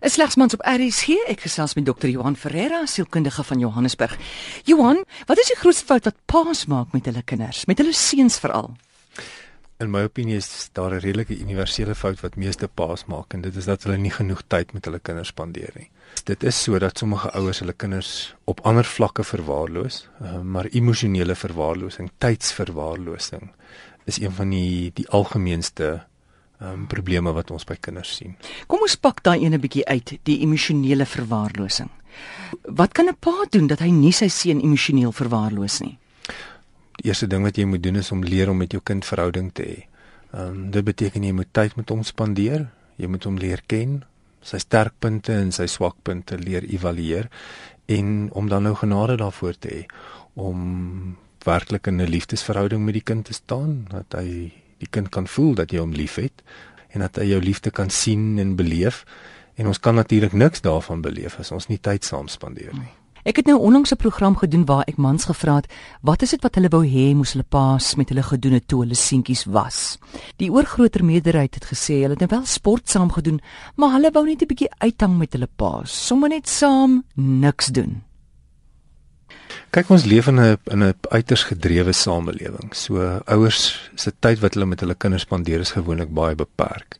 [0.00, 1.16] Is slegs mans op RSG.
[1.26, 2.06] Ek gesels met Dr.
[2.06, 4.12] Johan Ferreira, sielkundige van Johannesburg.
[4.64, 8.38] Johan, wat is die grootste fout wat paas maak met hulle kinders, met hulle seuns
[8.38, 8.76] veral?
[9.82, 13.56] In my opinie is daar 'n redelike universele fout wat meeste paas maak en dit
[13.56, 15.90] is dat hulle nie genoeg tyd met hulle kinders spandeer nie.
[16.24, 22.10] Dit is sodat sommige ouers hulle kinders op ander vlakke verwaarloos, uh, maar emosionele verwaarlosing,
[22.18, 23.50] tydsverwaarlosing
[24.04, 26.06] is een van die die algemeenste
[26.60, 28.34] um, probleme wat ons by kinders sien.
[28.66, 31.90] Kom ons pak daai ene bietjie uit, die emosionele verwaarlosing.
[32.62, 35.98] Wat kan 'n pa doen dat hy nie sy seun emosioneel verwaarloos nie?
[36.96, 39.52] Die eerste ding wat jy moet doen is om leer om met jou kind verhouding
[39.52, 39.86] te hê.
[40.32, 42.68] Ehm um, dit beteken jy moet tyd met hom spandeer.
[42.96, 44.04] Jy moet hom leer ken,
[44.42, 47.28] sy sterkpunte en sy swakpunte leer evalueer
[47.86, 49.86] en om dan nou genade daarvoor te hê
[50.34, 55.26] om werklik in 'n liefdesverhouding met die kind te staan, dat hy die kind kan
[55.26, 56.42] voel dat jy hom liefhet
[56.94, 59.04] en dat hy jou liefde kan sien en beleef
[59.58, 62.92] en ons kan natuurlik niks daarvan beleef as ons nie tyd saam spandeer nie.
[63.28, 65.66] Ek het nou onlangs 'n program gedoen waar ek mans gevra het,
[66.00, 68.80] wat is dit wat hulle wou hê moes hulle paas met hulle gedoen het toe
[68.80, 69.98] hulle seentjies was?
[70.36, 73.40] Die oorgrootste meerderheid het gesê hulle het nou wel sport saam gedoen,
[73.76, 78.07] maar hulle wou net 'n bietjie uithang met hulle paas, sommer net saam niks doen.
[79.70, 82.74] Kyk ons leef in 'n in 'n uiters gedrewe samelewing.
[82.74, 86.98] So ouers se tyd wat hulle met hulle kinders spandeer is gewoonlik baie beperk.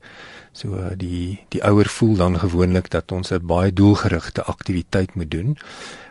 [0.53, 5.59] So die die ouer voel dan gewoonlik dat ons 'n baie doelgerigte aktiwiteit moet doen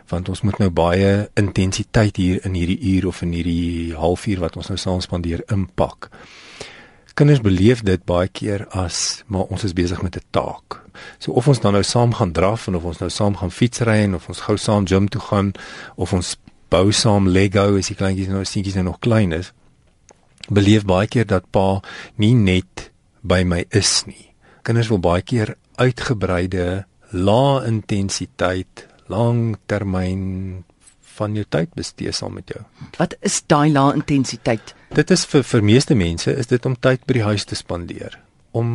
[0.08, 4.56] want ons moet nou baie intensiteit hier in hierdie uur of in hierdie halfuur wat
[4.56, 6.08] ons nou saam spandeer inpak.
[7.18, 10.78] Kinders beleef dit baie keer as maar ons is besig met 'n taak.
[11.18, 13.98] So of ons dan nou saam gaan draf en of ons nou saam gaan fietsry
[14.06, 15.52] en of ons gou saam gym toe gaan
[15.96, 16.36] of ons
[16.68, 19.52] bou saam Lego as die kleintjies nou seentjies nou nog klein is
[20.48, 21.80] beleef baie keer dat pa
[22.16, 22.90] nie net
[23.22, 24.32] by my is nie.
[24.62, 30.64] Kinders wil baie keer uitgebreide lae intensiteit, langtermyn
[31.18, 32.62] van jou tyd bestee saam met jou.
[32.98, 34.74] Wat is daai lae intensiteit?
[34.94, 38.16] Dit is vir vir meeste mense is dit om tyd by die huis te spandeer,
[38.56, 38.70] om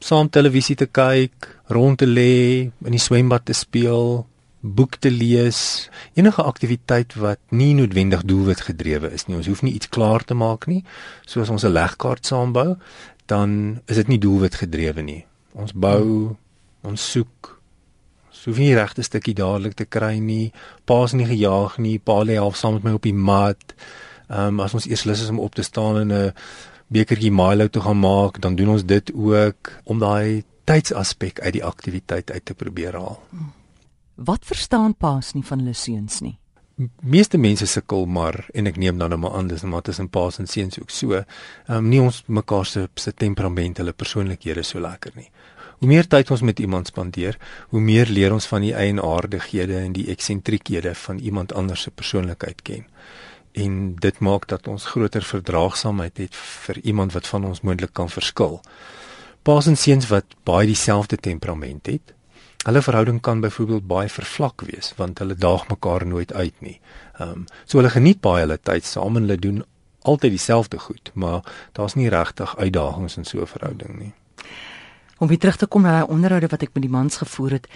[0.00, 4.24] saam televisie te kyk, rond te lê, in die swembad te speel,
[4.60, 5.88] boek te lees,
[6.18, 9.36] enige aktiwiteit wat nie noodwendig doelwit gedrewe is nie.
[9.38, 10.82] Ons hoef nie iets klaar te maak nie,
[11.26, 12.76] soos ons 'n legkaart saambou,
[13.26, 15.24] dan is dit nie doelwit gedrewe nie.
[15.54, 16.36] Ons bou,
[16.82, 17.57] ons soek,
[18.38, 20.52] so wie regte stukkie dadelik te kry nie,
[20.86, 23.74] paas nie gejaag nie, pa lê half saam met my op die mat.
[24.28, 26.32] Ehm um, as ons eers lus is om op te staan en 'n
[26.88, 31.64] bekertjie Milo te gaan maak, dan doen ons dit ook om daai tydsaspek uit die
[31.64, 33.20] aktiwiteit uit te probeer haal.
[34.14, 36.38] Wat verstaan paas nie van hulle seuns nie?
[37.02, 40.38] Meeste mense sukkel maar en ek neem dan nou maar aan dis maar tussen paas
[40.38, 41.12] en seuns ook so.
[41.12, 45.30] Ehm um, nie ons mekaar se se temperament, hulle persoonlikhede so lekker nie.
[45.78, 49.92] Hoe meer tyd ons met iemand spandeer, hoe meer leer ons van die eienaardighede en
[49.92, 52.86] die eksentriekhede van iemand anders se persoonlikheid ken.
[53.52, 58.10] En dit maak dat ons groter verdraagsaamheid het vir iemand wat van ons moontlik kan
[58.10, 58.60] verskil.
[59.42, 62.14] Paas en seuns wat baie dieselfde temperament het,
[62.66, 66.80] Hulle verhouding kan byvoorbeeld baie vervlak wees want hulle daag mekaar nooit uit nie.
[67.18, 69.62] Ehm um, so hulle geniet baie hulle tyd saam en hulle doen
[70.02, 74.12] altyd dieselfde goed, maar daar's nie regtig uitdagings in so 'n verhouding nie.
[75.18, 77.66] Om weer terug te kom na daai onderhoude wat ek met die mans gevoer het.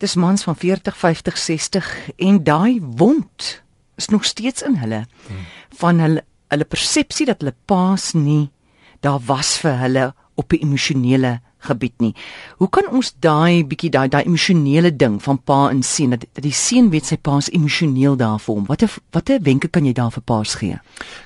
[0.00, 3.62] Dis mans van 40, 50, 60 en daai wond
[3.96, 5.44] is nog steeds in hulle hmm.
[5.82, 8.50] van hulle hulle persepsie dat hulle paas nie
[9.04, 12.14] daar was vir hulle op 'n emosionele gebied nie.
[12.56, 16.44] Hoe kan ons daai bietjie daai daai emosionele ding van pa en seun dat, dat
[16.44, 18.64] die seun weet sy pa is emosioneel daar vir hom.
[18.66, 20.80] Watter watter wenke kan jy daar vir paas gee?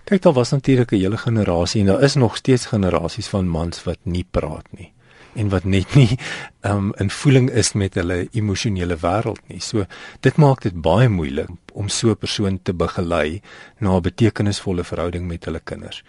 [0.05, 3.85] Kyk, daar was natuurlik 'n hele generasie en daar is nog steeds generasies van mans
[3.85, 4.93] wat nie praat nie
[5.35, 6.19] en wat net nie
[6.63, 9.61] um, in voeling is met hulle emosionele wêreld nie.
[9.61, 9.87] So
[10.21, 13.43] dit maak dit baie moeilik om so 'n persoon te begelei
[13.79, 16.03] na 'n betekenisvolle verhouding met hulle kinders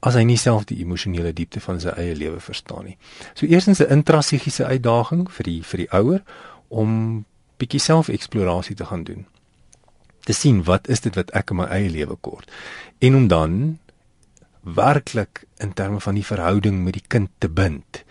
[0.00, 2.96] as hy nie self die emosionele diepte van sy eie lewe verstaan nie.
[3.34, 6.22] So eerstens 'n intrapsigiese uitdaging vir die vir die ouer
[6.68, 7.24] om
[7.58, 9.26] bietjie selfeksplorasie te gaan doen.
[10.24, 12.50] Te sien wat is dit wat ek in my eie lewe kort
[12.98, 13.78] en om dan
[14.60, 18.04] werklik in terme van die verhouding met die kind te bind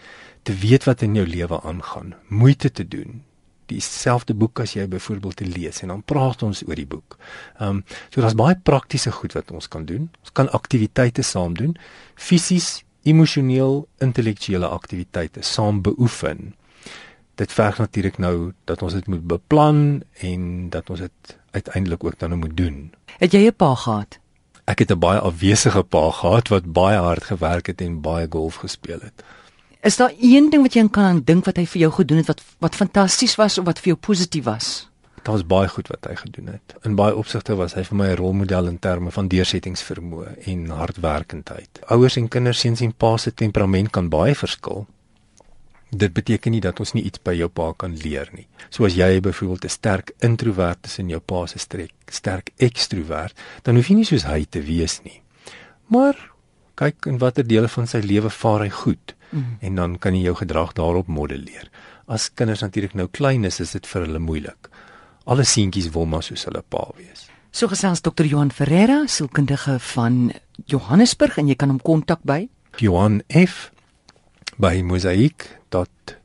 [0.43, 3.23] te weet wat in jou lewe aangaan, moeite te doen.
[3.69, 7.17] Dieselfde boek as jy byvoorbeeld te lees en dan praat ons oor die boek.
[7.59, 10.09] Ehm um, so daar's baie praktiese goed wat ons kan doen.
[10.21, 11.75] Ons kan aktiwiteite saam doen,
[12.15, 16.55] fisies, emosioneel, intellektuele aktiwiteite saam beoefen.
[17.39, 22.19] Dit verg natuurlik nou dat ons dit moet beplan en dat ons dit uiteindelik ook
[22.19, 22.91] dan moet doen.
[23.19, 24.19] Het jy 'n pa gehad?
[24.65, 28.55] Ek het 'n baie afwesige pa gehad wat baie hard gewerk het en baie golf
[28.55, 29.23] gespeel het.
[29.81, 32.41] Is daar een ding wat jy kan dink wat hy vir jou gedoen het wat
[32.59, 34.89] wat fantasties was of wat vir jou positief was?
[35.23, 36.73] Daar was baie goed wat hy gedoen het.
[36.83, 41.79] In baie opsigte was hy vir my 'n rolmodel in terme van deursettingsvermoë en hardwerkendheid.
[41.87, 44.85] Ouers en kinders seuns en pa se temperament kan baie verskil.
[45.89, 48.47] Dit beteken nie dat ons nie iets by jou pa kan leer nie.
[48.69, 53.33] Soos jy byvoorbeeld 'n sterk introvert is en jou pa se strek sterk ekstrovert,
[53.63, 55.21] dan hoef jy nie soos hy te wees nie.
[55.87, 56.31] Maar
[56.75, 59.57] kyk in watter dele van sy lewe vaar hy goed mm.
[59.61, 61.69] en dan kan jy jou gedrag daarop modelleer.
[62.07, 64.69] As kinders natuurlik nou klein is, is dit vir hulle moeilik.
[65.29, 67.27] Alle seentjies wil maar soos hulle pa wees.
[67.51, 68.25] So gesels Dr.
[68.29, 70.31] Johan Ferreira, sielkundige van
[70.69, 72.47] Johannesburg en jy kan hom kontak by
[72.77, 73.71] Johan F
[74.57, 76.18] by mosaik.com